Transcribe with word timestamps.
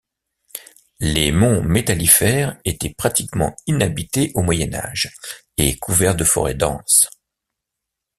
Les 0.99 1.31
monts 1.31 1.61
Métallifères 1.61 2.57
étaient 2.65 2.95
pratiquement 2.97 3.55
inhabités 3.67 4.31
au 4.33 4.41
Moyen 4.41 4.73
Âge 4.73 5.13
et 5.57 5.77
couverts 5.77 6.15
de 6.15 6.23
forêts 6.23 6.55
denses. 6.55 7.07